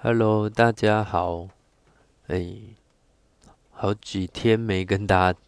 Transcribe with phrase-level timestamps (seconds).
[0.00, 1.48] Hello，大家好。
[2.28, 2.54] 哎，
[3.72, 5.38] 好几天没跟大家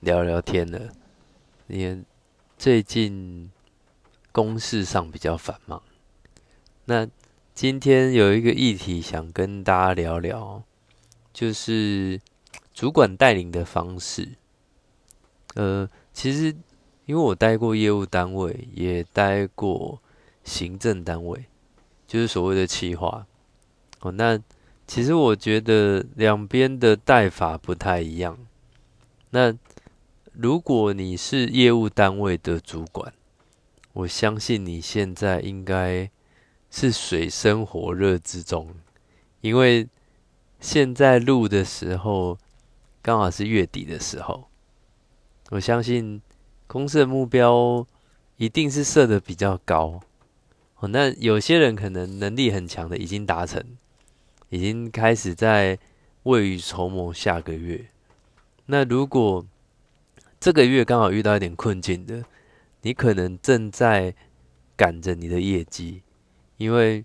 [0.00, 0.92] 聊聊天了。
[1.68, 2.04] 你
[2.58, 3.50] 最近
[4.30, 5.82] 公事上比较繁忙。
[6.84, 7.08] 那
[7.54, 10.62] 今天有一个议题想跟大家聊聊，
[11.32, 12.20] 就是
[12.74, 14.32] 主管带领的方式。
[15.54, 16.54] 呃，其实
[17.06, 20.02] 因为我待过业务单位，也待过
[20.44, 21.46] 行政单位，
[22.06, 23.26] 就是所谓的企划。
[24.04, 24.38] 哦，那
[24.86, 28.38] 其实我觉得两边的带法不太一样。
[29.30, 29.52] 那
[30.34, 33.14] 如果你是业务单位的主管，
[33.94, 36.10] 我相信你现在应该
[36.70, 38.74] 是水深火热之中，
[39.40, 39.88] 因为
[40.60, 42.38] 现在录的时候
[43.00, 44.44] 刚好是月底的时候。
[45.48, 46.20] 我相信
[46.66, 47.86] 公司的目标
[48.36, 50.02] 一定是设的比较高。
[50.76, 53.64] 哦，那有些人可能能力很强的已经达成。
[54.54, 55.76] 已经开始在
[56.22, 57.86] 未雨绸缪下个月。
[58.66, 59.44] 那如果
[60.38, 62.22] 这个月刚好遇到一点困境的，
[62.82, 64.14] 你可能正在
[64.76, 66.02] 赶着你的业绩，
[66.56, 67.04] 因为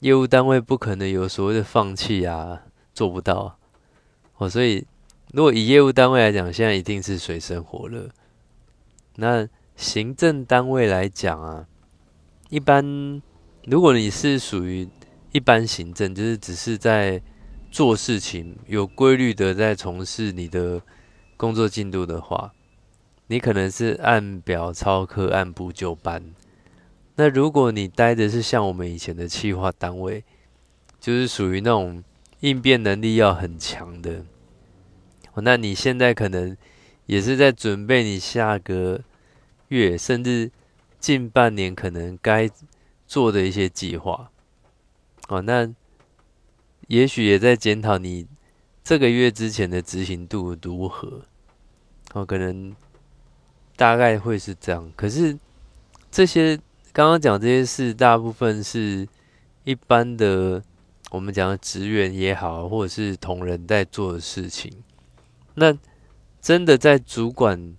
[0.00, 3.56] 业务单位不可能有所谓的放弃啊，做不到啊
[4.36, 4.50] 哦。
[4.50, 4.86] 所以
[5.32, 8.10] 如果以业务单位来讲，现在一定是水深火热。
[9.16, 11.66] 那行政单位来讲啊，
[12.50, 13.22] 一般
[13.64, 14.86] 如果你是属于。
[15.34, 17.20] 一般行政就是只是在
[17.68, 20.80] 做事情，有规律的在从事你的
[21.36, 22.52] 工作进度的话，
[23.26, 26.22] 你可能是按表操课、按部就班。
[27.16, 30.22] 那如果你待的是像我们以前的企划单位，
[31.00, 32.04] 就是属于那种
[32.38, 34.24] 应变能力要很强的，
[35.34, 36.56] 那你现在可能
[37.06, 39.00] 也是在准备你下个
[39.66, 40.52] 月甚至
[41.00, 42.48] 近半年可能该
[43.08, 44.30] 做的一些计划。
[45.28, 45.72] 哦，那
[46.88, 48.26] 也许也在检讨你
[48.82, 51.22] 这个月之前的执行度如何？
[52.12, 52.74] 哦，可能
[53.76, 54.92] 大概会是这样。
[54.94, 55.38] 可是
[56.10, 56.56] 这些
[56.92, 59.08] 刚刚讲这些事，大部分是
[59.64, 60.62] 一般的，
[61.10, 64.70] 我们讲的职员也好，或者是同仁在做的事情。
[65.54, 65.76] 那
[66.40, 67.74] 真的在主管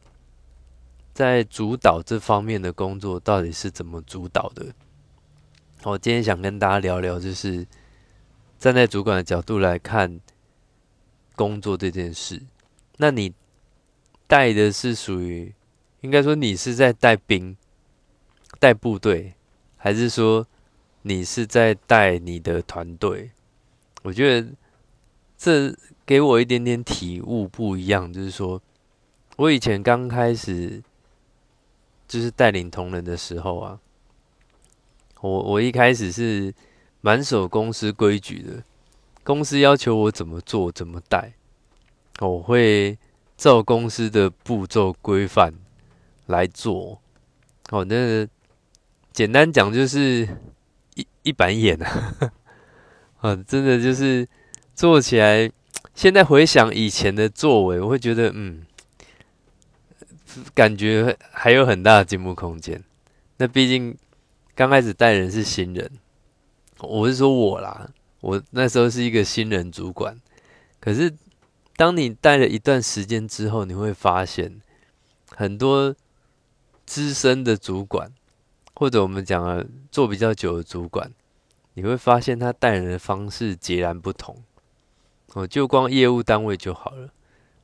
[1.13, 4.65] 在主导这方面的工作，到底是怎么主导的？
[5.91, 7.63] 我今天想跟大家聊聊，就是
[8.57, 10.19] 站在主管的角度来看
[11.35, 12.41] 工作这件事。
[12.97, 13.31] 那你
[14.25, 15.53] 带的是属于，
[16.01, 17.55] 应该说你是在带兵、
[18.59, 19.35] 带部队，
[19.77, 20.47] 还是说
[21.03, 23.29] 你是在带你的团队？
[24.01, 24.49] 我觉得
[25.37, 25.71] 这
[26.03, 28.59] 给我一点点体悟不一样，就是说
[29.35, 30.81] 我以前刚开始
[32.07, 33.79] 就是带领同仁的时候啊。
[35.25, 36.53] 我我一开始是
[37.01, 38.63] 蛮守公司规矩的，
[39.23, 41.33] 公司要求我怎么做怎么带，
[42.19, 42.95] 我会
[43.35, 45.51] 照公司的步骤规范
[46.27, 47.01] 来做。
[47.71, 48.27] 哦，那
[49.13, 50.27] 简单讲就是
[50.93, 52.31] 一一板眼啊，
[53.21, 54.27] 啊，真的就是
[54.75, 55.51] 做起来。
[55.95, 58.63] 现在回想以前的作为，我会觉得嗯，
[60.53, 62.83] 感觉还有很大的进步空间。
[63.37, 63.97] 那毕竟。
[64.55, 65.91] 刚开始带人是新人，
[66.79, 67.89] 我是说我啦，
[68.21, 70.17] 我那时候是一个新人主管。
[70.79, 71.13] 可是
[71.75, 74.61] 当你带了一段时间之后，你会发现
[75.29, 75.93] 很多
[76.85, 78.09] 资深的主管，
[78.75, 81.11] 或者我们讲了做比较久的主管，
[81.73, 84.41] 你会发现他带人的方式截然不同。
[85.33, 87.09] 哦，就光业务单位就好了。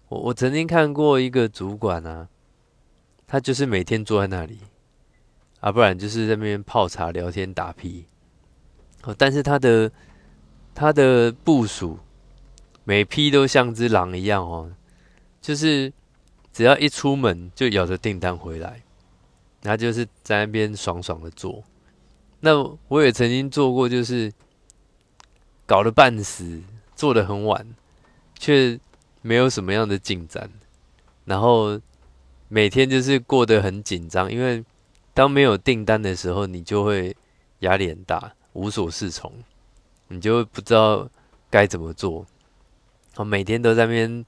[0.09, 2.28] 我我曾经看过一个主管啊，
[3.25, 4.59] 他就是每天坐在那里。
[5.61, 8.05] 啊，不然就是在那边泡茶、聊天、打屁。
[9.03, 9.91] 哦，但是他的
[10.75, 11.97] 他的部署
[12.83, 14.72] 每批都像只狼一样哦，
[15.39, 15.94] 就是
[16.51, 18.81] 只要一出门就咬着订单回来，
[19.61, 21.63] 然后就是在那边爽爽的做。
[22.39, 22.57] 那
[22.88, 24.31] 我也曾经做过，就是
[25.67, 26.59] 搞了半死，
[26.96, 27.67] 做的很晚，
[28.37, 28.79] 却
[29.22, 30.49] 没有什么样的进展，
[31.25, 31.79] 然后
[32.47, 34.66] 每天就是过得很紧张，因为。
[35.22, 37.16] 当没有订单的时候，你就会
[37.59, 39.32] 压力很大，无所适从，
[40.08, 41.08] 你就会不知道
[41.47, 42.26] 该怎么做。
[43.18, 44.26] 我每天都在那边，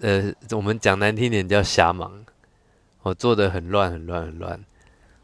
[0.00, 2.24] 呃，我们讲难听点叫瞎忙，
[3.02, 4.64] 我做的很乱，很乱，很乱。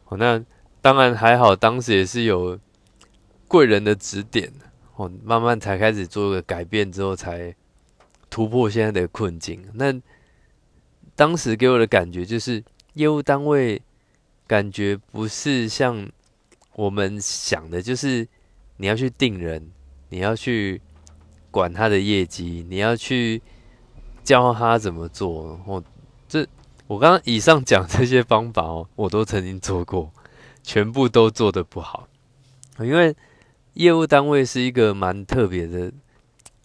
[0.09, 0.43] 哦，那
[0.81, 2.59] 当然还好，当时也是有
[3.47, 4.51] 贵人的指点，
[4.97, 7.55] 哦，慢慢才开始做个改变，之后才
[8.29, 9.65] 突破现在的困境。
[9.73, 9.97] 那
[11.15, 12.61] 当时给我的感觉就是
[12.95, 13.81] 业务单位。
[14.51, 16.11] 感觉不是像
[16.73, 18.27] 我们想的，就是
[18.75, 19.71] 你要去定人，
[20.09, 20.81] 你要去
[21.49, 23.41] 管他的业绩，你要去
[24.25, 25.57] 教他怎么做。
[25.65, 25.81] 我
[26.27, 26.45] 这
[26.87, 30.11] 我刚刚以上讲这些方法哦，我都曾经做过，
[30.63, 32.09] 全部都做的不好。
[32.79, 33.15] 因为
[33.75, 35.89] 业务单位是一个蛮特别的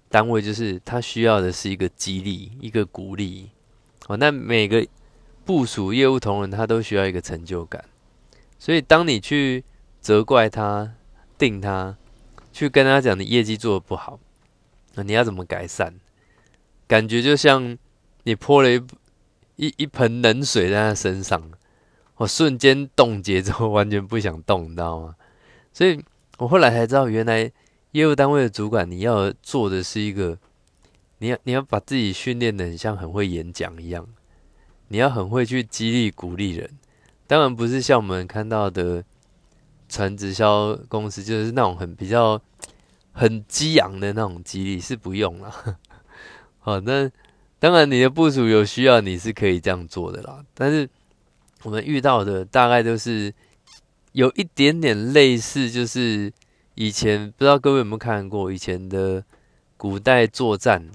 [0.08, 3.48] 单位，就是他需要的是一个激励，一个鼓励。
[4.08, 4.84] 哦，那每个
[5.46, 7.82] 部署业务同仁他都需要一个成就感，
[8.58, 9.64] 所以当你去
[10.00, 10.92] 责怪他、
[11.38, 11.96] 定他，
[12.52, 14.18] 去跟他讲你业绩做的不好，
[14.94, 15.94] 那你要怎么改善？
[16.88, 17.78] 感觉就像
[18.24, 18.82] 你泼了一
[19.56, 21.50] 一一盆冷水在他身上，
[22.16, 25.14] 我瞬间冻结之后完全不想动，你知道吗？
[25.72, 26.02] 所以
[26.38, 27.50] 我后来才知道，原来
[27.92, 30.36] 业务单位的主管你要做的是一个。
[31.18, 34.06] 你要你要把自己训练的很像很会演讲一样，
[34.88, 36.70] 你要很会去激励鼓励人。
[37.26, 39.02] 当然不是像我们看到的
[39.88, 42.40] 传直销公司，就是那种很比较
[43.12, 45.78] 很激昂的那种激励是不用了。
[46.60, 47.10] 好，那
[47.58, 50.44] 当然你的部署有需要，你是可以这样做的啦。
[50.54, 50.88] 但是
[51.62, 53.32] 我们遇到的大概都是
[54.12, 56.32] 有一点点类似，就是
[56.74, 59.24] 以前不知道各位有没有看过以前的
[59.76, 60.88] 古代作战。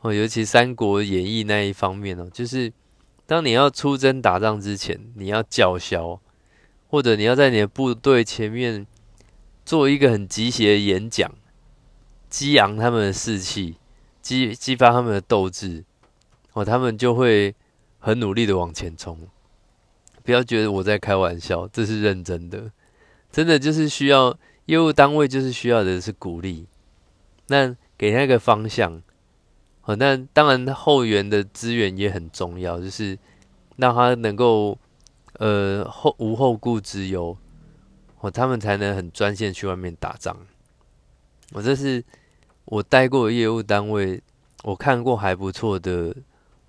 [0.00, 2.72] 哦，尤其《三国演义》那一方面哦，就是
[3.26, 6.20] 当你要出征打仗之前，你要叫嚣，
[6.88, 8.86] 或者你要在你的部队前面
[9.64, 11.32] 做一个很集血的演讲，
[12.30, 13.78] 激扬他们的士气，
[14.22, 15.84] 激激发他们的斗志，
[16.52, 17.54] 哦，他们就会
[17.98, 19.18] 很努力的往前冲。
[20.22, 22.70] 不要觉得我在开玩笑，这是认真的，
[23.32, 26.66] 真的就是需要业务单位就是需要的是鼓励，
[27.48, 29.02] 那给他一个方向。
[29.86, 33.16] 哦，那当然后援的资源也很重要，就是
[33.76, 34.76] 让他能够
[35.34, 37.36] 呃后无后顾之忧，
[38.18, 40.36] 哦，他们才能很专线去外面打仗。
[41.52, 42.02] 我这是
[42.64, 44.20] 我待过的业务单位，
[44.64, 46.12] 我看过还不错的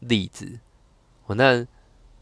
[0.01, 0.59] 例子。
[1.25, 1.65] 我那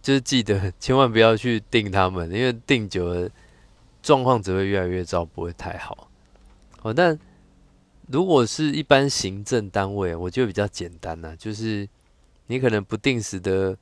[0.01, 3.29] 就是记得 千万不要去定他们，因为定久了
[4.01, 6.09] 状况只会越来越糟，不会太好。
[6.83, 7.17] 哦，那。
[8.07, 11.87] 如果是一般行政单位，我觉得比较简单呐，就是
[12.47, 13.77] 你可能不定时的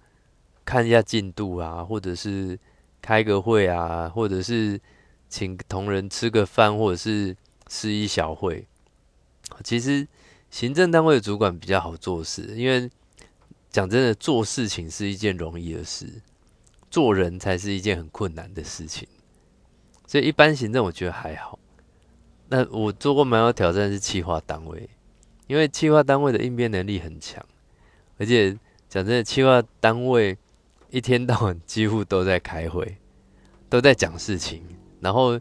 [0.64, 2.58] 看一下进度啊，或者是
[3.02, 4.80] 开个会啊，或者是
[5.28, 7.36] 请同仁吃个饭，或者是
[7.68, 8.66] 吃一小会。
[9.64, 10.08] 其实
[10.50, 12.90] 行政单位的主管比较好做事，因为
[13.70, 16.22] 讲真的，做事情是一件容易的事，
[16.90, 19.08] 做人才是一件很困难的事情。
[20.08, 21.60] 所以一般行政我觉得还好。
[22.56, 24.88] 那我做过蛮有挑战是企划单位，
[25.48, 27.44] 因为企划单位的应变能力很强，
[28.20, 28.52] 而且
[28.88, 30.38] 讲真的，企划单位
[30.92, 32.98] 一天到晚几乎都在开会，
[33.70, 34.62] 都在讲事情，
[35.00, 35.40] 然后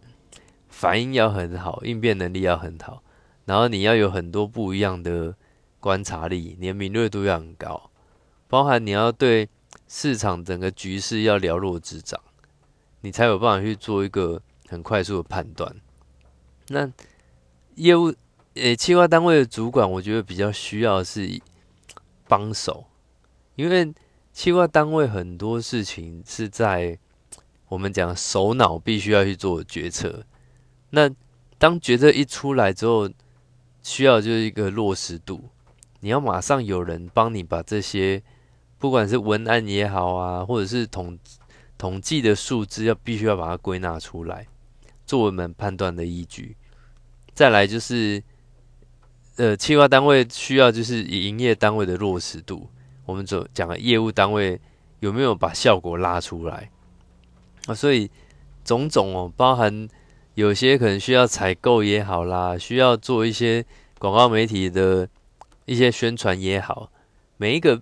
[0.71, 3.03] 反应要很好，应变能力要很好，
[3.45, 5.37] 然后你要有很多不一样的
[5.81, 7.91] 观察力，你的敏锐度要很高，
[8.49, 9.47] 包含你要对
[9.87, 12.19] 市场整个局势要了若指掌，
[13.03, 15.77] 你才有办法去做一个很快速的判断。
[16.73, 16.91] 那
[17.75, 18.13] 业务
[18.55, 21.41] 诶，企划单位的主管，我觉得比较需要是
[22.27, 22.87] 帮手，
[23.57, 23.93] 因为
[24.33, 26.99] 企划单位很多事情是在
[27.69, 30.25] 我们讲首脑必须要去做决策。
[30.91, 31.11] 那
[31.59, 33.09] 当决策一出来之后，
[33.83, 35.51] 需要就是一个落实度，
[36.01, 38.23] 你要马上有人帮你把这些，
[38.79, 41.19] 不管是文案也好啊，或者是统
[41.77, 44.47] 统计的数字，要必须要把它归纳出来。
[45.05, 46.57] 作为我们判断的依据，
[47.35, 48.23] 再来就是，
[49.37, 52.69] 呃，企划单位需要就是以营业单位的落实度，
[53.07, 54.61] 我们走讲业务单位
[55.01, 56.71] 有没有把效果拉出来
[57.67, 57.75] 啊？
[57.75, 58.11] 所以
[58.63, 59.89] 种种哦，包含
[60.35, 63.65] 有些可能需要采购也好啦，需要做一些
[63.99, 65.09] 广告媒体的
[65.65, 66.93] 一些宣传也好，
[67.39, 67.81] 每一个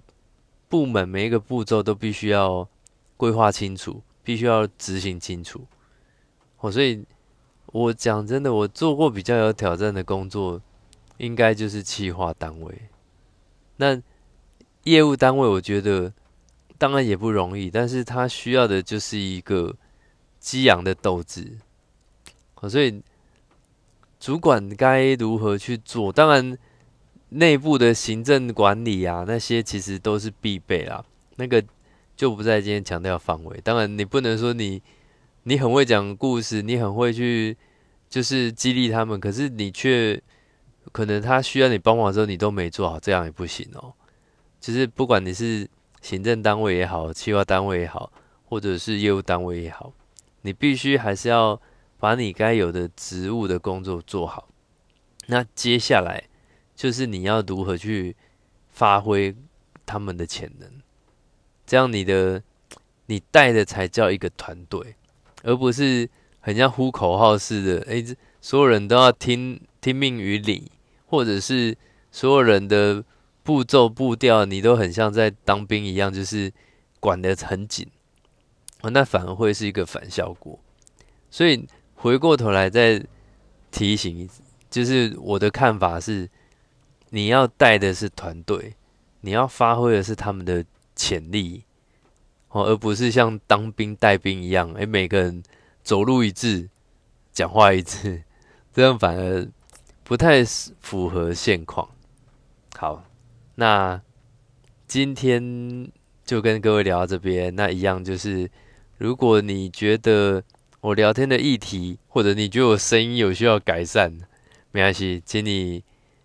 [0.69, 2.69] 部门每一个步骤都必须要
[3.17, 5.67] 规划清楚，必须要执行清楚
[6.61, 7.05] 哦，所以。
[7.73, 10.61] 我讲真的，我做过比较有挑战的工作，
[11.19, 12.75] 应该就是企划单位。
[13.77, 14.03] 那
[14.83, 16.13] 业务单位，我觉得
[16.79, 19.77] 当然也不容易，但是他需要的就是一个
[20.41, 21.59] 激昂的斗志。
[22.69, 23.01] 所以
[24.19, 26.13] 主管该如何去做？
[26.13, 26.59] 当然，
[27.29, 31.05] 内部的行政管理啊，那些其实都是必备啦。
[31.37, 31.65] 那个
[32.17, 33.61] 就不在今天强调范围。
[33.63, 34.83] 当然，你不能说你。
[35.45, 37.57] 你很会讲故事，你很会去
[38.09, 40.21] 就是激励他们，可是你却
[40.93, 43.93] 可能他需要你帮忙的时候，你都没做好，这样也不行哦。
[44.61, 45.69] 就是不管你是
[46.03, 48.13] 行政单位也好，企划单位也好，
[48.45, 49.93] 或者是业务单位也好，
[50.43, 51.61] 你必须还是要
[51.99, 54.49] 把你该有的职务的工作做好。
[55.27, 56.25] 那接下来
[56.75, 58.17] 就是你要如何去
[58.69, 59.35] 发挥
[59.87, 60.69] 他们的潜能，
[61.67, 62.43] 这样你的
[63.07, 64.97] 你带的才叫一个团队，
[65.43, 66.09] 而不是
[66.41, 68.05] 很像呼口号似的，诶，
[68.41, 70.71] 所有人都要听听命于你，
[71.07, 71.77] 或者是
[72.11, 73.05] 所有人的
[73.43, 76.53] 步骤步调你都很像在当兵一样，就是
[76.99, 77.87] 管得很紧，
[78.83, 80.59] 那反而会是一个反效果。
[81.31, 83.05] 所以回过头来再
[83.71, 84.43] 提醒一次。
[84.71, 86.31] 就是我的看法是，
[87.09, 88.75] 你要带的是团队，
[89.23, 91.65] 你要发挥的是他们的潜力，
[92.51, 95.43] 哦，而不是像当兵带兵一样，哎，每个人
[95.83, 96.69] 走路一致，
[97.33, 98.25] 讲话一致，
[98.73, 99.49] 这样反而
[100.03, 100.45] 不太
[100.81, 101.89] 符合现况。
[102.77, 103.05] 好，
[103.55, 104.01] 那
[104.89, 105.91] 今天
[106.25, 108.51] 就跟各位聊到这边，那一样就是，
[108.99, 110.43] 如果你觉得
[110.81, 114.19] 我聊天的议题，或者你觉得我声音有需要改善，
[114.73, 115.85] 没关系，请你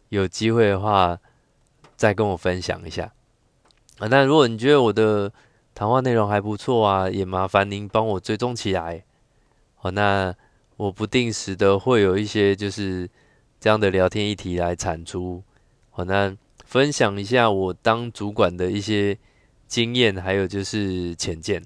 [0.10, 1.20] 有机会的话
[1.96, 3.14] 再跟我分享一下
[4.00, 4.08] 啊。
[4.08, 5.32] 那如果你觉得我的
[5.76, 9.04] 谈话内容还不错啊，也麻烦您帮我追踪起来。
[9.76, 10.34] 好，那
[10.78, 13.08] 我不定时的会有一些就是
[13.60, 15.44] 这样的聊天议题来产出。
[15.92, 19.18] 好，那分享一下我当主管的一些
[19.68, 21.62] 经验，还有就是浅见。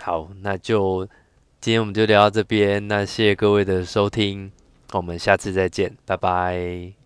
[0.00, 1.06] 好，那就
[1.60, 2.86] 今天我们就聊到这边。
[2.88, 4.52] 那谢谢各位的收听。
[4.92, 6.97] 我们下次再见，拜拜。